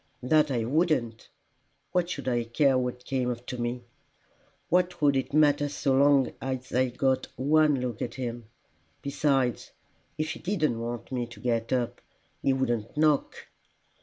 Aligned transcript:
'""That 0.33 0.49
I 0.49 0.65
wouldn't! 0.65 1.29
What 1.91 2.09
should 2.09 2.27
I 2.27 2.45
care 2.45 2.75
what 2.75 3.05
came 3.05 3.35
to 3.35 3.61
me? 3.61 3.83
What 4.67 4.99
would 4.99 5.15
it 5.15 5.31
matter 5.31 5.69
so 5.69 5.93
long 5.93 6.33
as 6.41 6.73
I 6.73 6.89
got 6.89 7.27
one 7.35 7.79
look 7.81 8.01
at 8.01 8.15
him! 8.15 8.45
Besides, 9.03 9.69
if 10.17 10.31
he 10.31 10.39
didn't 10.39 10.79
want 10.79 11.11
me 11.11 11.27
to 11.27 11.39
get 11.39 11.71
up, 11.71 12.01
he 12.41 12.51
wouldn't 12.51 12.97
knock." 12.97 13.45